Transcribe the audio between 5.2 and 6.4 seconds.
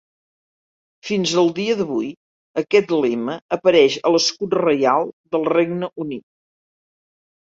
del Regne Unit.